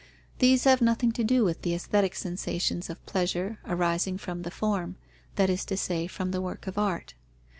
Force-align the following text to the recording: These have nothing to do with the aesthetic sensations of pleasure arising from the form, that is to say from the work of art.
These 0.39 0.63
have 0.63 0.81
nothing 0.81 1.11
to 1.11 1.23
do 1.23 1.45
with 1.45 1.61
the 1.61 1.75
aesthetic 1.75 2.15
sensations 2.15 2.89
of 2.89 3.05
pleasure 3.05 3.59
arising 3.67 4.17
from 4.17 4.41
the 4.41 4.49
form, 4.49 4.95
that 5.35 5.47
is 5.47 5.63
to 5.65 5.77
say 5.77 6.07
from 6.07 6.31
the 6.31 6.41
work 6.41 6.65
of 6.65 6.75
art. 6.79 7.13